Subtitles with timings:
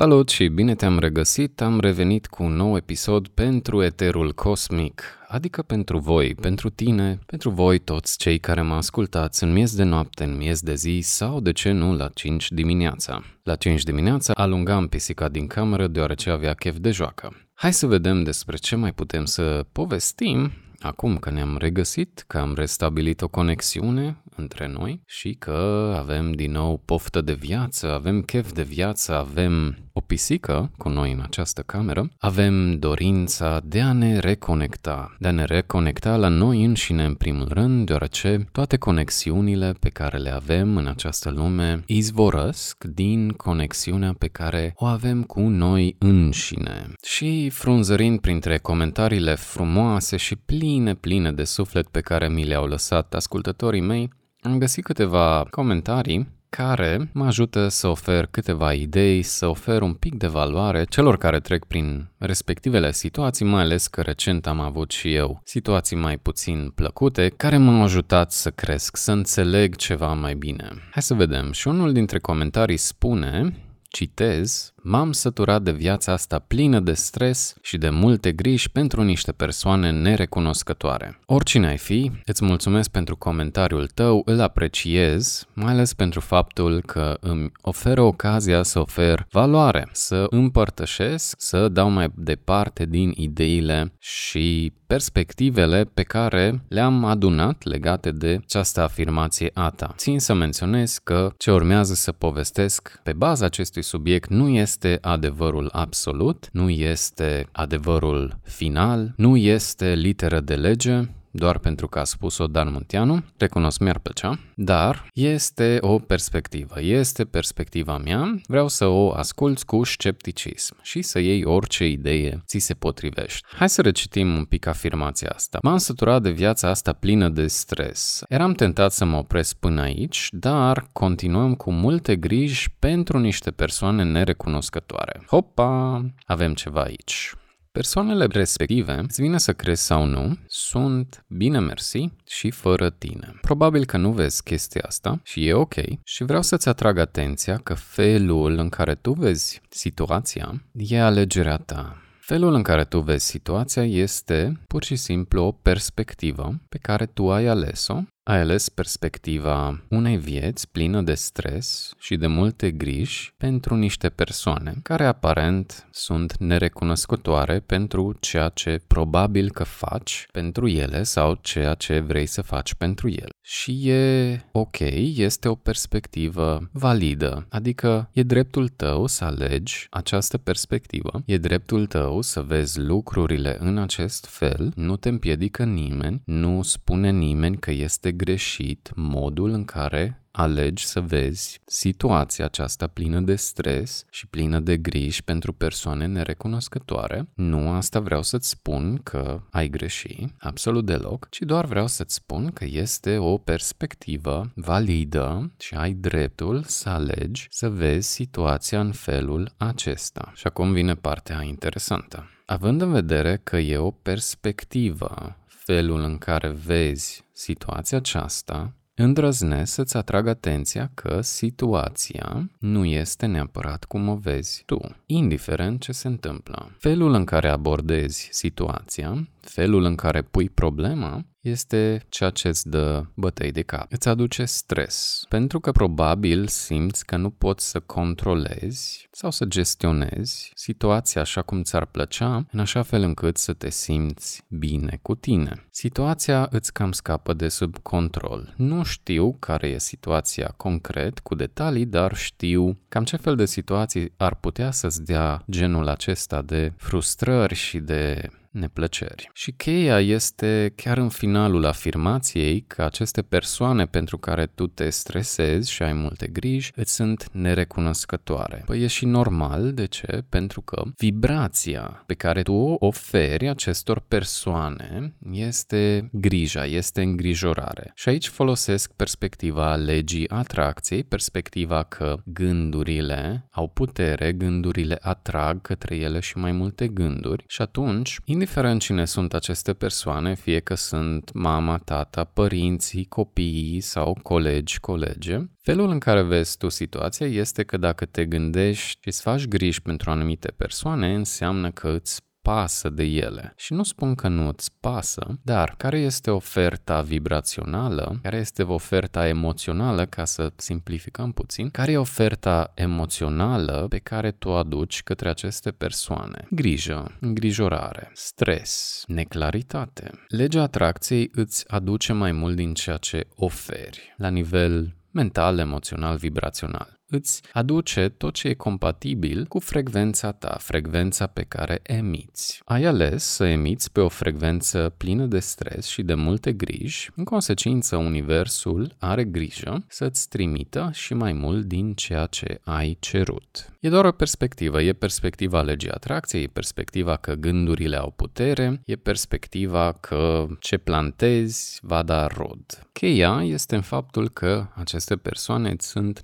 [0.00, 5.62] Salut și bine te-am regăsit, am revenit cu un nou episod pentru Eterul Cosmic, adică
[5.62, 10.24] pentru voi, pentru tine, pentru voi toți cei care mă ascultați în miez de noapte,
[10.24, 13.22] în miez de zi sau, de ce nu, la 5 dimineața.
[13.42, 17.36] La 5 dimineața alungam pisica din cameră deoarece avea chef de joacă.
[17.54, 22.54] Hai să vedem despre ce mai putem să povestim Acum că ne-am regăsit, că am
[22.54, 28.52] restabilit o conexiune între noi și că avem din nou poftă de viață, avem chef
[28.52, 34.18] de viață, avem o pisică cu noi în această cameră, avem dorința de a ne
[34.18, 39.88] reconecta, de a ne reconecta la noi înșine în primul rând, deoarece toate conexiunile pe
[39.88, 45.96] care le avem în această lume izvorăsc din conexiunea pe care o avem cu noi
[45.98, 46.92] înșine.
[47.02, 50.67] Și frunzărind printre comentariile frumoase și pline,
[51.00, 54.10] pline de suflet pe care mi le-au lăsat ascultătorii mei,
[54.42, 60.14] am găsit câteva comentarii care mă ajută să ofer câteva idei, să ofer un pic
[60.14, 65.14] de valoare celor care trec prin respectivele situații, mai ales că recent am avut și
[65.14, 70.68] eu situații mai puțin plăcute, care m-au ajutat să cresc, să înțeleg ceva mai bine.
[70.90, 71.52] Hai să vedem.
[71.52, 73.56] Și unul dintre comentarii spune,
[73.88, 79.32] citez, M-am săturat de viața asta plină de stres și de multe griji pentru niște
[79.32, 81.20] persoane nerecunoscătoare.
[81.26, 87.16] Oricine ai fi, îți mulțumesc pentru comentariul tău, îl apreciez, mai ales pentru faptul că
[87.20, 94.72] îmi oferă ocazia să ofer valoare, să împărtășesc, să dau mai departe din ideile și
[94.86, 99.92] perspectivele pe care le-am adunat legate de această afirmație a ta.
[99.96, 104.98] Țin să menționez că ce urmează să povestesc pe baza acestui subiect nu este este
[105.00, 112.04] adevărul absolut, nu este adevărul final, nu este literă de lege, doar pentru că a
[112.04, 118.86] spus-o Dan Munteanu, recunosc mi-ar plăcea, dar este o perspectivă, este perspectiva mea, vreau să
[118.86, 123.46] o asculți cu scepticism și să iei orice idee ți se potrivește.
[123.56, 125.58] Hai să recitim un pic afirmația asta.
[125.62, 128.22] M-am săturat de viața asta plină de stres.
[128.28, 134.02] Eram tentat să mă opresc până aici, dar continuăm cu multe griji pentru niște persoane
[134.02, 135.22] nerecunoscătoare.
[135.26, 137.32] Hopa, avem ceva aici.
[137.78, 143.34] Persoanele respective, îți vine să crezi sau nu, sunt bine mersi și fără tine.
[143.40, 145.74] Probabil că nu vezi chestia asta și e ok
[146.04, 152.02] și vreau să-ți atrag atenția că felul în care tu vezi situația e alegerea ta.
[152.20, 157.30] Felul în care tu vezi situația este pur și simplu o perspectivă pe care tu
[157.30, 163.74] ai ales-o ai ales perspectiva unei vieți plină de stres și de multe griji pentru
[163.74, 171.38] niște persoane care aparent sunt nerecunoscătoare pentru ceea ce probabil că faci pentru ele sau
[171.40, 173.28] ceea ce vrei să faci pentru ele.
[173.42, 174.78] Și e ok,
[175.14, 182.22] este o perspectivă validă, adică e dreptul tău să alegi această perspectivă, e dreptul tău
[182.22, 188.12] să vezi lucrurile în acest fel, nu te împiedică nimeni, nu spune nimeni că este
[188.18, 194.76] greșit modul în care alegi să vezi situația aceasta plină de stres și plină de
[194.76, 197.28] griji pentru persoane nerecunoscătoare.
[197.34, 202.50] Nu asta vreau să-ți spun că ai greși, absolut deloc, ci doar vreau să-ți spun
[202.50, 209.52] că este o perspectivă validă și ai dreptul să alegi să vezi situația în felul
[209.56, 210.32] acesta.
[210.34, 212.30] Și acum vine partea interesantă.
[212.46, 215.36] Având în vedere că e o perspectivă
[215.72, 223.84] felul în care vezi situația aceasta, îndrăznesc să-ți atrag atenția că situația nu este neapărat
[223.84, 226.70] cum o vezi tu, indiferent ce se întâmplă.
[226.78, 233.04] Felul în care abordezi situația, felul în care pui problema, este ceea ce îți dă
[233.14, 233.92] bătăi de cap.
[233.92, 240.52] Îți aduce stres, pentru că probabil simți că nu poți să controlezi sau să gestionezi
[240.54, 245.66] situația așa cum ți-ar plăcea, în așa fel încât să te simți bine cu tine.
[245.70, 248.54] Situația îți cam scapă de sub control.
[248.56, 254.12] Nu știu care e situația concret, cu detalii, dar știu cam ce fel de situații
[254.16, 259.30] ar putea să-ți dea genul acesta de frustrări și de neplăceri.
[259.32, 265.70] Și cheia este chiar în finalul afirmației că aceste persoane pentru care tu te stresezi
[265.70, 268.62] și ai multe griji îți sunt nerecunoscătoare.
[268.66, 270.24] Păi e și normal, de ce?
[270.28, 277.92] Pentru că vibrația pe care tu o oferi acestor persoane este grija, este îngrijorare.
[277.94, 286.20] Și aici folosesc perspectiva legii atracției, perspectiva că gândurile au putere, gândurile atrag către ele
[286.20, 291.78] și mai multe gânduri și atunci, Indiferent cine sunt aceste persoane, fie că sunt mama,
[291.78, 298.04] tata, părinții, copiii sau colegi, colege, felul în care vezi tu situația este că dacă
[298.04, 303.52] te gândești și îți faci griji pentru anumite persoane, înseamnă că îți pasă de ele.
[303.56, 309.28] Și nu spun că nu îți pasă, dar care este oferta vibrațională, care este oferta
[309.28, 315.28] emoțională, ca să simplificăm puțin, care e oferta emoțională pe care tu o aduci către
[315.28, 316.46] aceste persoane?
[316.50, 320.10] Grijă, îngrijorare, stres, neclaritate.
[320.28, 326.97] Legea atracției îți aduce mai mult din ceea ce oferi la nivel mental, emoțional, vibrațional
[327.10, 332.60] îți aduce tot ce e compatibil cu frecvența ta, frecvența pe care emiți.
[332.64, 337.24] Ai ales să emiți pe o frecvență plină de stres și de multe griji, în
[337.24, 343.72] consecință universul are grijă să-ți trimită și mai mult din ceea ce ai cerut.
[343.80, 348.96] E doar o perspectivă, e perspectiva legii atracției, e perspectiva că gândurile au putere, e
[348.96, 352.86] perspectiva că ce plantezi va da rod.
[352.92, 356.20] Cheia este în faptul că aceste persoane sunt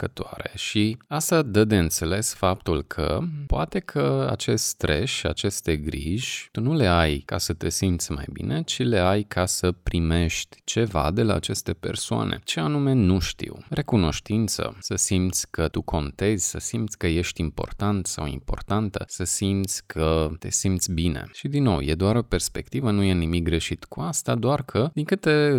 [0.00, 6.48] nerecunoscătoare și asta dă de înțeles faptul că poate că acest stres și aceste griji
[6.52, 9.72] tu nu le ai ca să te simți mai bine, ci le ai ca să
[9.72, 12.40] primești ceva de la aceste persoane.
[12.44, 13.56] Ce anume nu știu.
[13.68, 19.86] Recunoștință, să simți că tu contezi, să simți că ești important sau importantă, să simți
[19.86, 21.24] că te simți bine.
[21.32, 24.90] Și din nou, e doar o perspectivă, nu e nimic greșit cu asta, doar că,
[24.94, 25.58] din câte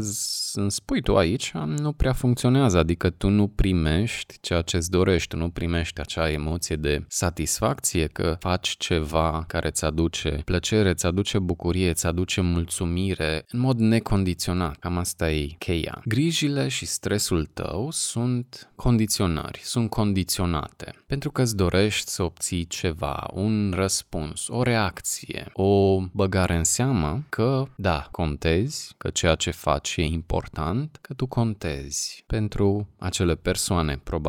[0.54, 5.28] îmi spui tu aici, nu prea funcționează, adică tu nu primești ceea ce îți dorești,
[5.28, 11.06] tu nu primești acea emoție de satisfacție că faci ceva care îți aduce plăcere, îți
[11.06, 14.78] aduce bucurie, îți aduce mulțumire în mod necondiționat.
[14.80, 16.02] Cam asta e cheia.
[16.06, 23.28] Grijile și stresul tău sunt condiționări, sunt condiționate pentru că îți dorești să obții ceva,
[23.34, 29.96] un răspuns, o reacție, o băgare în seamă că, da, contezi, că ceea ce faci
[29.98, 34.21] e important, că tu contezi pentru acele persoane, probabil.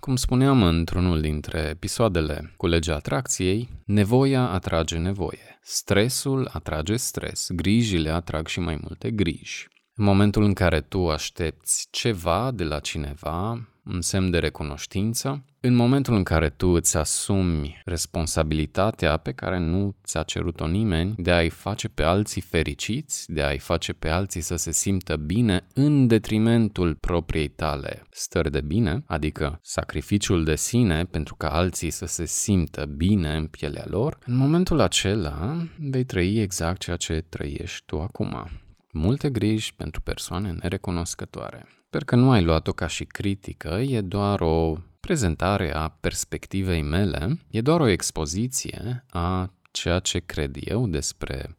[0.00, 5.58] Cum spuneam într-unul dintre episoadele cu legea atracției, nevoia atrage nevoie.
[5.62, 9.68] Stresul atrage stres, grijile atrag și mai multe griji.
[9.94, 15.74] În momentul în care tu aștepți ceva de la cineva, un semn de recunoștință, în
[15.74, 21.48] momentul în care tu îți asumi responsabilitatea pe care nu ți-a cerut-o nimeni de a-i
[21.48, 26.94] face pe alții fericiți, de a-i face pe alții să se simtă bine în detrimentul
[26.94, 32.84] propriei tale stări de bine, adică sacrificiul de sine pentru ca alții să se simtă
[32.96, 38.50] bine în pielea lor, în momentul acela vei trăi exact ceea ce trăiești tu acum.
[38.92, 41.66] Multe griji pentru persoane nerecunoscătoare.
[41.86, 47.38] Sper că nu ai luat-o ca și critică, e doar o prezentare a perspectivei mele,
[47.50, 51.58] e doar o expoziție a ceea ce cred eu despre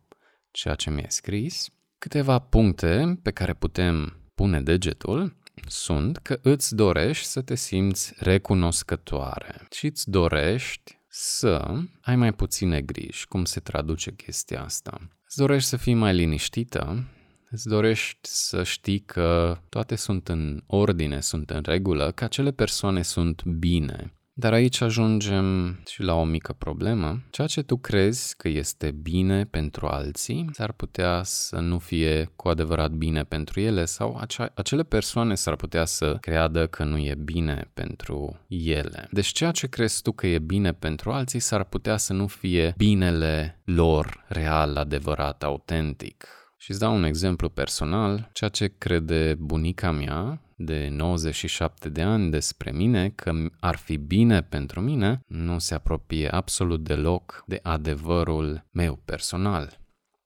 [0.51, 1.69] ceea ce mi-e scris.
[1.97, 5.35] Câteva puncte pe care putem pune degetul
[5.67, 12.81] sunt că îți dorești să te simți recunoscătoare și îți dorești să ai mai puține
[12.81, 13.27] griji.
[13.27, 15.01] Cum se traduce chestia asta?
[15.25, 17.05] Îți dorești să fii mai liniștită
[17.53, 23.01] Îți dorești să știi că toate sunt în ordine, sunt în regulă, că acele persoane
[23.01, 24.13] sunt bine.
[24.33, 27.21] Dar aici ajungem și la o mică problemă.
[27.29, 32.47] Ceea ce tu crezi că este bine pentru alții s-ar putea să nu fie cu
[32.47, 37.15] adevărat bine pentru ele sau acea, acele persoane s-ar putea să creadă că nu e
[37.15, 39.07] bine pentru ele.
[39.11, 42.73] Deci ceea ce crezi tu că e bine pentru alții s-ar putea să nu fie
[42.77, 49.91] binele lor real, adevărat, autentic și îți dau un exemplu personal, ceea ce crede bunica
[49.91, 55.73] mea de 97 de ani despre mine, că ar fi bine pentru mine, nu se
[55.73, 59.79] apropie absolut deloc de adevărul meu personal.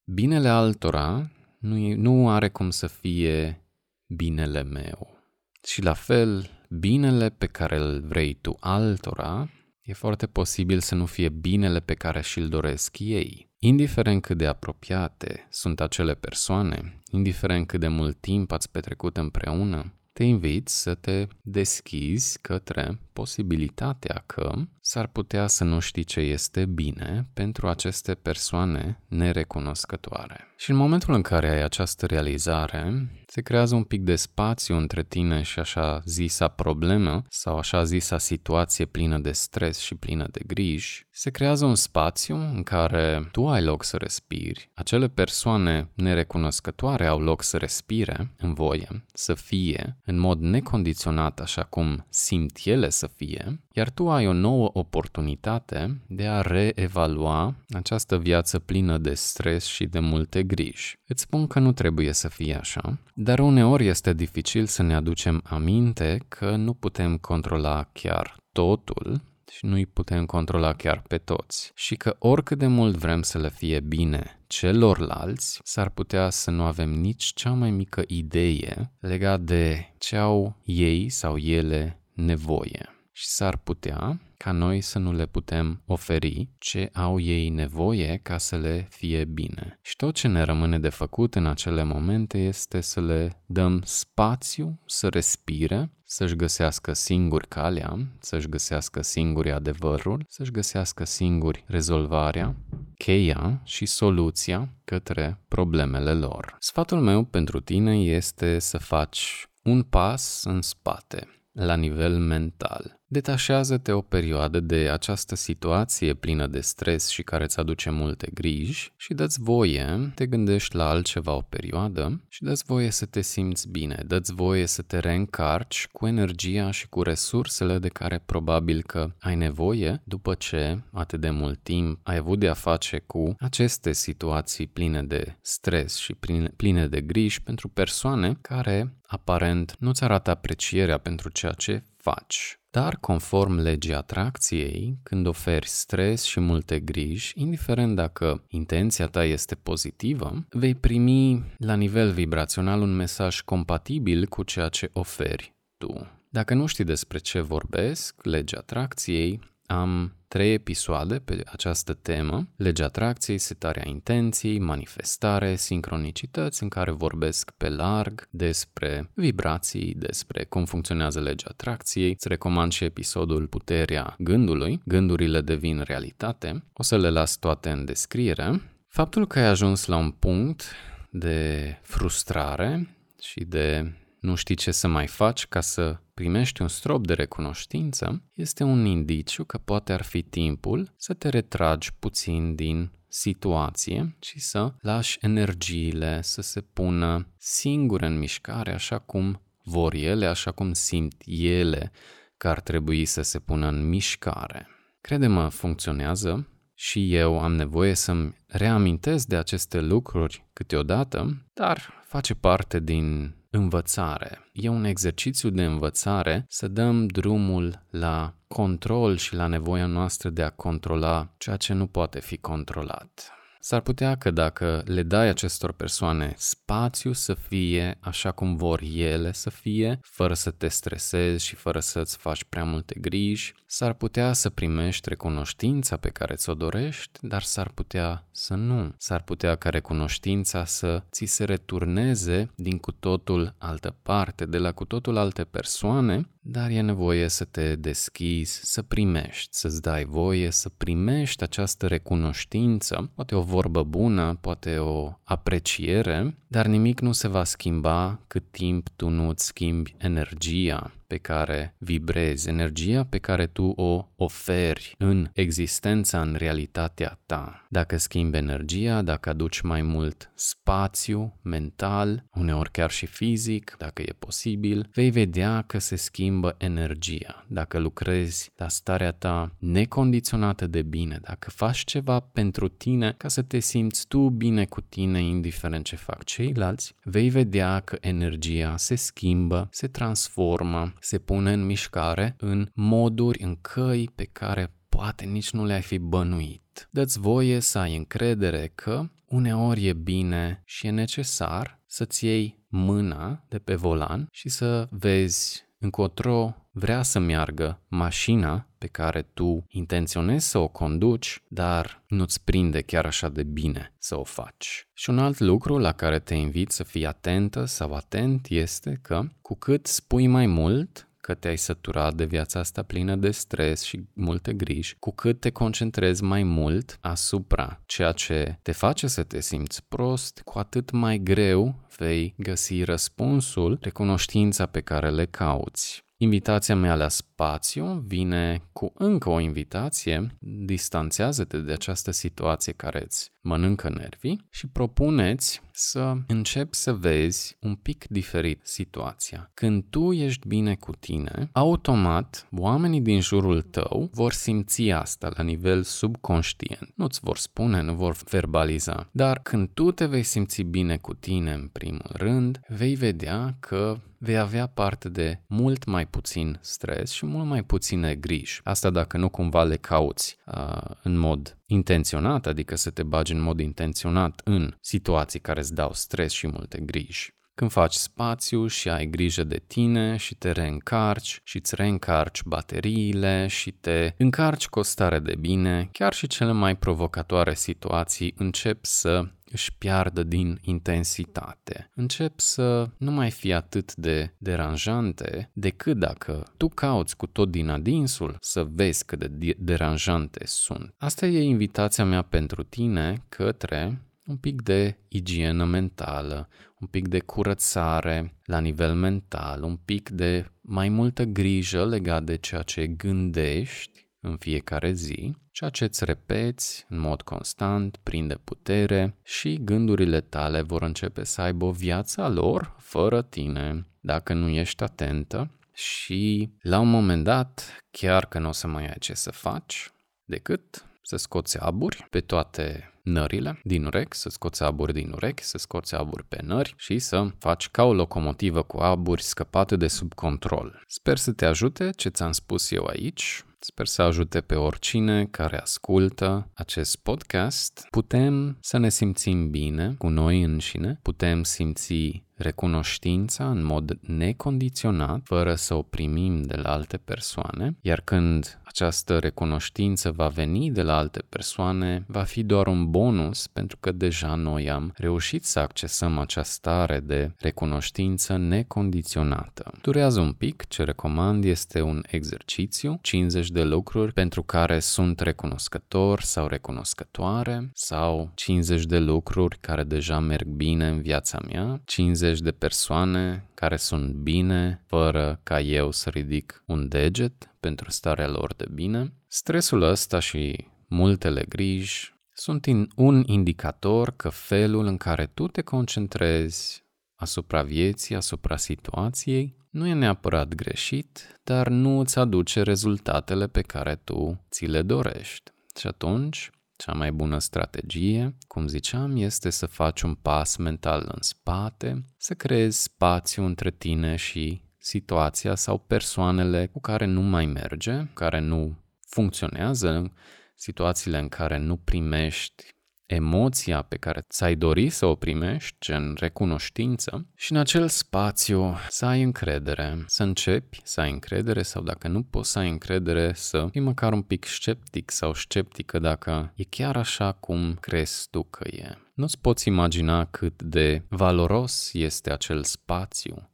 [0.03, 3.65] Binele altora nu, e, nu are cum să fie
[4.07, 5.17] binele meu.
[5.63, 9.49] Și la fel, binele pe care îl vrei tu altora,
[9.81, 13.53] e foarte posibil să nu fie binele pe care și-l doresc ei.
[13.65, 19.93] Indiferent cât de apropiate sunt acele persoane, indiferent cât de mult timp ați petrecut împreună,
[20.13, 26.65] te invit să te deschizi către posibilitatea că s-ar putea să nu știi ce este
[26.65, 30.53] bine pentru aceste persoane nerecunoscătoare.
[30.57, 35.03] Și în momentul în care ai această realizare, se creează un pic de spațiu între
[35.03, 40.41] tine și așa zisa problemă sau așa zisa situație plină de stres și plină de
[40.47, 47.05] griji, se creează un spațiu în care tu ai loc să respiri, acele persoane nerecunoscătoare
[47.05, 52.89] au loc să respire în voie, să fie, în mod necondiționat așa cum simt ele
[52.89, 59.13] să fie, iar tu ai o nouă oportunitate de a reevalua această viață plină de
[59.13, 60.99] stres și de multe griji.
[61.07, 65.41] Îți spun că nu trebuie să fie așa, dar uneori este dificil să ne aducem
[65.43, 71.71] aminte că nu putem controla chiar totul și nu îi putem controla chiar pe toți.
[71.75, 76.63] Și că oricât de mult vrem să le fie bine celorlalți, s-ar putea să nu
[76.63, 83.27] avem nici cea mai mică idee legat de ce au ei sau ele nevoie și
[83.27, 88.57] s-ar putea ca noi să nu le putem oferi ce au ei nevoie ca să
[88.57, 89.79] le fie bine.
[89.81, 94.79] Și tot ce ne rămâne de făcut în acele momente este să le dăm spațiu
[94.85, 102.55] să respire, să-și găsească singuri calea, să-și găsească singuri adevărul, să-și găsească singuri rezolvarea,
[102.97, 106.55] cheia și soluția către problemele lor.
[106.59, 112.99] Sfatul meu pentru tine este să faci un pas în spate, la nivel mental.
[113.07, 118.93] Detașează-te o perioadă de această situație plină de stres și care îți aduce multe griji
[118.95, 123.69] și dă-ți voie, te gândești la altceva o perioadă și dă-ți voie să te simți
[123.69, 129.11] bine, dă-ți voie să te reîncarci cu energia și cu resursele de care probabil că
[129.19, 133.93] ai nevoie după ce atât de mult timp ai avut de a face cu aceste
[133.93, 136.15] situații pline de stres și
[136.55, 142.59] pline de griji pentru persoane care aparent nu-ți arată aprecierea pentru ceea ce faci.
[142.75, 149.55] Dar, conform legii atracției, când oferi stres și multe griji, indiferent dacă intenția ta este
[149.55, 156.07] pozitivă, vei primi la nivel vibrațional un mesaj compatibil cu ceea ce oferi tu.
[156.29, 162.85] Dacă nu știi despre ce vorbesc, legea atracției am trei episoade pe această temă, legea
[162.85, 171.19] atracției, setarea intenției, manifestare, sincronicități, în care vorbesc pe larg despre vibrații, despre cum funcționează
[171.19, 172.11] legea atracției.
[172.11, 176.63] Îți recomand și episodul Puterea gândului, gândurile devin realitate.
[176.73, 178.61] O să le las toate în descriere.
[178.87, 180.71] Faptul că ai ajuns la un punct
[181.09, 183.93] de frustrare și de
[184.25, 188.85] nu știi ce să mai faci ca să primești un strop de recunoștință, este un
[188.85, 195.17] indiciu că poate ar fi timpul să te retragi puțin din situație și să lași
[195.21, 201.91] energiile să se pună singure în mișcare așa cum vor ele, așa cum simt ele
[202.37, 204.67] că ar trebui să se pună în mișcare.
[205.01, 212.79] Crede-mă, funcționează și eu am nevoie să-mi reamintesc de aceste lucruri câteodată, dar face parte
[212.79, 214.49] din învățare.
[214.51, 220.41] E un exercițiu de învățare să dăm drumul la control și la nevoia noastră de
[220.41, 223.29] a controla ceea ce nu poate fi controlat.
[223.67, 229.31] S-ar putea că dacă le dai acestor persoane spațiu să fie așa cum vor ele
[229.31, 234.33] să fie, fără să te stresezi și fără să-ți faci prea multe griji, s-ar putea
[234.33, 238.93] să primești recunoștința pe care ți-o dorești, dar s-ar putea să nu.
[238.97, 244.71] S-ar putea ca recunoștința să ți se returneze din cu totul altă parte, de la
[244.71, 250.51] cu totul alte persoane, dar e nevoie să te deschizi, să primești, să-ți dai voie
[250.51, 257.27] să primești această recunoștință, poate o vorbă bună, poate o apreciere, dar nimic nu se
[257.27, 263.47] va schimba cât timp tu nu îți schimbi energia pe care vibrezi, energia pe care
[263.47, 267.65] tu o oferi în existența, în realitatea ta.
[267.69, 274.15] Dacă schimbi energia, dacă aduci mai mult spațiu mental, uneori chiar și fizic, dacă e
[274.19, 277.45] posibil, vei vedea că se schimbă energia.
[277.47, 283.41] Dacă lucrezi la starea ta necondiționată de bine, dacă faci ceva pentru tine ca să
[283.41, 288.95] te simți tu bine cu tine, indiferent ce fac ceilalți, vei vedea că energia se
[288.95, 295.51] schimbă, se transformă, se pune în mișcare în moduri, în căi pe care poate nici
[295.51, 296.87] nu le-ai fi bănuit.
[296.91, 303.45] Dă-ți voie să ai încredere că uneori e bine și e necesar să-ți iei mâna
[303.47, 310.49] de pe volan și să vezi încotro vrea să meargă mașina pe care tu intenționezi
[310.49, 314.87] să o conduci, dar nu-ți prinde chiar așa de bine să o faci.
[314.93, 319.21] Și un alt lucru la care te invit să fii atentă sau atent este că
[319.41, 324.03] cu cât spui mai mult că te-ai săturat de viața asta plină de stres și
[324.13, 329.41] multe griji, cu cât te concentrezi mai mult asupra ceea ce te face să te
[329.41, 336.03] simți prost, cu atât mai greu vei găsi răspunsul, recunoștința pe care le cauți.
[336.17, 343.31] Invitația mea la spațiu vine cu încă o invitație, distanțează-te de această situație care îți
[343.41, 349.51] mănâncă nervii și propuneți să începi să vezi un pic diferit situația.
[349.53, 355.43] Când tu ești bine cu tine, automat oamenii din jurul tău vor simți asta la
[355.43, 356.91] nivel subconștient.
[356.95, 361.53] Nu-ți vor spune, nu vor verbaliza, dar când tu te vei simți bine cu tine
[361.53, 367.24] în primul rând, vei vedea că vei avea parte de mult mai puțin stres și
[367.25, 368.59] mult mai puține griji.
[368.63, 373.41] Asta dacă nu cumva le cauți uh, în mod intenționat, adică să te bagi în
[373.41, 377.33] mod intenționat în situații care îți dau stres și multe griji.
[377.55, 383.47] Când faci spațiu și ai grijă de tine și te reîncarci și îți reîncarci bateriile
[383.47, 388.85] și te încarci cu o stare de bine, chiar și cele mai provocatoare situații încep
[388.85, 391.89] să își piardă din intensitate.
[391.95, 397.69] Încep să nu mai fie atât de deranjante decât dacă tu cauți cu tot din
[397.69, 400.93] adinsul să vezi cât de deranjante sunt.
[400.97, 406.47] Asta e invitația mea pentru tine către un pic de igienă mentală,
[406.79, 412.35] un pic de curățare la nivel mental, un pic de mai multă grijă legat de
[412.35, 419.15] ceea ce gândești în fiecare zi, ceea ce îți repeți în mod constant prinde putere
[419.23, 424.49] și gândurile tale vor începe să aibă o viață a lor fără tine, dacă nu
[424.49, 429.13] ești atentă și la un moment dat, chiar că nu o să mai ai ce
[429.13, 429.91] să faci,
[430.23, 435.57] decât să scoți aburi pe toate nările din urechi, să scoți aburi din urechi, să
[435.57, 440.13] scoți aburi pe nări și să faci ca o locomotivă cu aburi scăpate de sub
[440.13, 440.81] control.
[440.87, 443.45] Sper să te ajute ce ți-am spus eu aici.
[443.59, 447.87] Sper să ajute pe oricine care ascultă acest podcast.
[447.89, 455.55] Putem să ne simțim bine cu noi înșine, putem simți recunoștința în mod necondiționat, fără
[455.55, 460.97] să o primim de la alte persoane, iar când această recunoștință va veni de la
[460.97, 466.17] alte persoane, va fi doar un bonus pentru că deja noi am reușit să accesăm
[466.17, 469.71] această stare de recunoștință necondiționată.
[469.81, 476.21] Durează un pic, ce recomand este un exercițiu, 50 de lucruri pentru care sunt recunoscător
[476.21, 482.51] sau recunoscătoare sau 50 de lucruri care deja merg bine în viața mea, 50 de
[482.51, 488.65] persoane care sunt bine fără ca eu să ridic un deget pentru starea lor de
[488.73, 489.13] bine.
[489.27, 496.83] Stresul ăsta și multele griji sunt un indicator că felul în care tu te concentrezi
[497.15, 503.95] asupra vieții, asupra situației, nu e neapărat greșit, dar nu îți aduce rezultatele pe care
[504.03, 505.51] tu ți le dorești.
[505.79, 511.21] Și atunci, cea mai bună strategie, cum ziceam, este să faci un pas mental în
[511.21, 518.07] spate, să creezi spațiu între tine și situația sau persoanele cu care nu mai merge,
[518.13, 520.13] care nu funcționează,
[520.55, 522.74] situațiile în care nu primești
[523.05, 529.05] emoția pe care ți-ai dori să o primești, gen recunoștință, și în acel spațiu să
[529.05, 533.67] ai încredere, să începi să ai încredere sau dacă nu poți să ai încredere, să
[533.71, 538.67] fii măcar un pic sceptic sau sceptică dacă e chiar așa cum crezi tu că
[538.67, 538.97] e.
[539.13, 543.49] Nu-ți poți imagina cât de valoros este acel spațiu,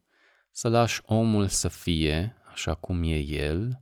[0.51, 3.81] să lași omul să fie așa cum e el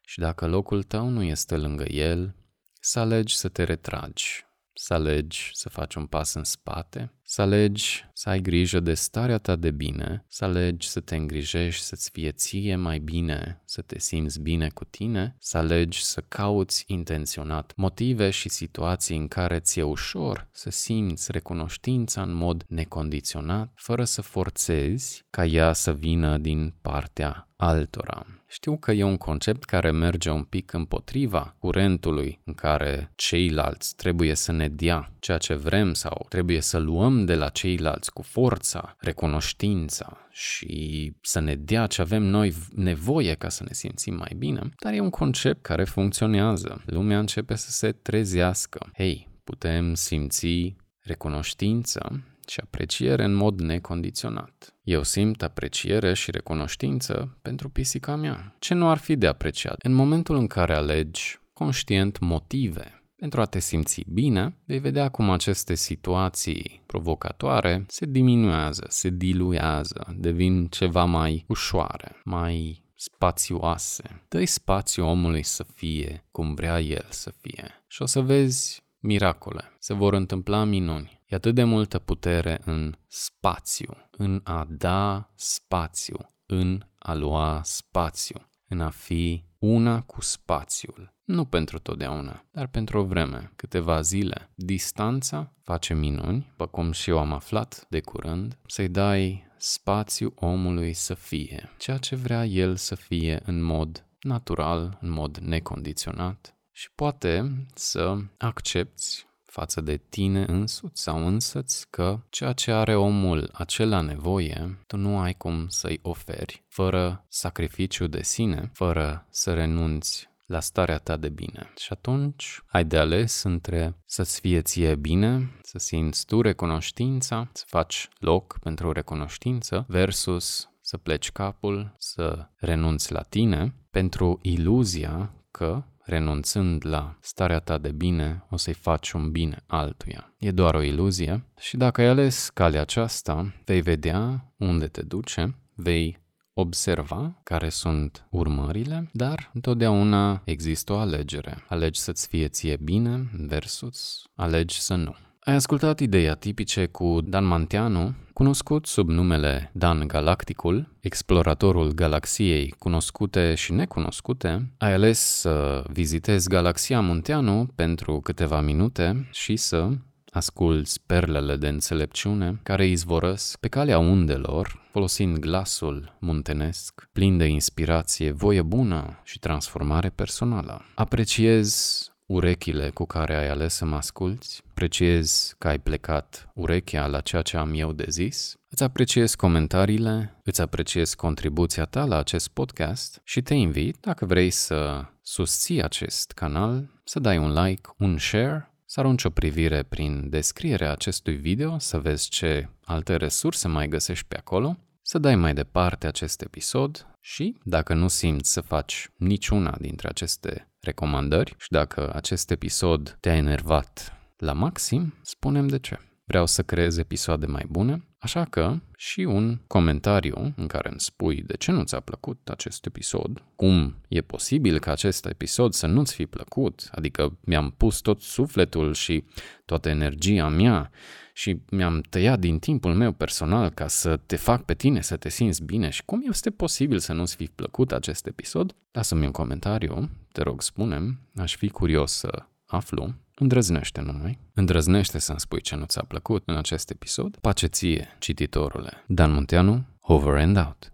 [0.00, 2.34] și dacă locul tău nu este lângă el,
[2.80, 4.45] să alegi să te retragi,
[4.78, 9.38] să alegi să faci un pas în spate, să alegi să ai grijă de starea
[9.38, 13.98] ta de bine, să alegi să te îngrijești, să-ți fie ție mai bine, să te
[13.98, 19.82] simți bine cu tine, să alegi să cauți intenționat motive și situații în care ți-e
[19.82, 26.74] ușor să simți recunoștința în mod necondiționat, fără să forțezi ca ea să vină din
[26.80, 28.26] partea altora.
[28.48, 34.34] Știu că e un concept care merge un pic împotriva curentului în care ceilalți trebuie
[34.34, 38.96] să ne dea ceea ce vrem sau trebuie să luăm de la ceilalți cu forța,
[38.98, 44.60] recunoștința și să ne dea ce avem noi nevoie ca să ne simțim mai bine,
[44.78, 46.82] dar e un concept care funcționează.
[46.86, 48.90] Lumea începe să se trezească.
[48.96, 54.74] Hei, putem simți recunoștință și apreciere în mod necondiționat.
[54.82, 58.56] Eu simt apreciere și recunoștință pentru pisica mea.
[58.58, 59.76] Ce nu ar fi de apreciat?
[59.82, 65.30] În momentul în care alegi conștient motive pentru a te simți bine, vei vedea cum
[65.30, 74.24] aceste situații provocatoare se diminuează, se diluează, devin ceva mai ușoare, mai spațioase.
[74.28, 77.84] dă spațiu omului să fie cum vrea el să fie.
[77.86, 81.22] Și o să vezi miracole, se vor întâmpla minuni.
[81.26, 88.50] E atât de multă putere în spațiu, în a da spațiu, în a lua spațiu,
[88.68, 91.14] în a fi una cu spațiul.
[91.24, 94.50] Nu pentru totdeauna, dar pentru o vreme, câteva zile.
[94.54, 100.92] Distanța face minuni, după cum și eu am aflat de curând, să-i dai spațiu omului
[100.92, 106.90] să fie, ceea ce vrea el să fie în mod natural, în mod necondiționat și
[106.94, 109.26] poate să accepti
[109.56, 115.18] față de tine însuți sau însăți că ceea ce are omul acela nevoie, tu nu
[115.18, 121.28] ai cum să-i oferi fără sacrificiu de sine, fără să renunți la starea ta de
[121.28, 121.72] bine.
[121.76, 127.64] Și atunci ai de ales între să-ți fie ție bine, să simți tu recunoștința, să
[127.66, 135.84] faci loc pentru recunoștință, versus să pleci capul, să renunți la tine pentru iluzia că
[136.06, 140.34] renunțând la starea ta de bine, o să-i faci un bine altuia.
[140.38, 145.54] E doar o iluzie și dacă ai ales calea aceasta, vei vedea unde te duce,
[145.74, 151.64] vei observa care sunt urmările, dar întotdeauna există o alegere.
[151.68, 155.14] Alegi să-ți fie ție bine versus alegi să nu.
[155.46, 163.54] Ai ascultat ideea tipice cu Dan Manteanu, cunoscut sub numele Dan Galacticul, exploratorul galaxiei cunoscute
[163.54, 169.88] și necunoscute, ai ales să vizitezi galaxia Munteanu pentru câteva minute și să
[170.30, 178.30] asculți perlele de înțelepciune care izvorăsc pe calea undelor, folosind glasul muntenesc, plin de inspirație,
[178.30, 180.84] voie bună și transformare personală.
[180.94, 187.20] Apreciez urechile cu care ai ales să mă asculți, apreciez că ai plecat urechea la
[187.20, 192.48] ceea ce am eu de zis, îți apreciez comentariile, îți apreciez contribuția ta la acest
[192.48, 198.18] podcast și te invit, dacă vrei să susții acest canal, să dai un like, un
[198.18, 203.88] share, să arunci o privire prin descrierea acestui video, să vezi ce alte resurse mai
[203.88, 209.10] găsești pe acolo, să dai mai departe acest episod și, dacă nu simți să faci
[209.16, 215.98] niciuna dintre aceste recomandări și dacă acest episod te-a enervat la maxim, spunem de ce.
[216.28, 221.42] Vreau să creez episoade mai bune, așa că și un comentariu în care îmi spui
[221.42, 226.14] de ce nu ți-a plăcut acest episod, cum e posibil ca acest episod să nu-ți
[226.14, 229.24] fi plăcut, adică mi-am pus tot sufletul și
[229.64, 230.90] toată energia mea
[231.32, 235.28] și mi-am tăiat din timpul meu personal ca să te fac pe tine să te
[235.28, 240.10] simți bine și cum este posibil să nu-ți fi plăcut acest episod, lasă-mi un comentariu,
[240.32, 244.38] te rog spune aș fi curios să aflu Îndrăznește numai.
[244.54, 247.36] Îndrăznește să-mi spui ce nu ți-a plăcut în acest episod.
[247.40, 249.04] Pace ție, cititorule.
[249.06, 250.92] Dan Munteanu, over and out.